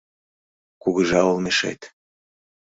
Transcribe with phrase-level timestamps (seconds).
[0.81, 1.81] Кугыжа олмешет